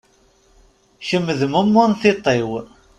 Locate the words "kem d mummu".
1.07-1.83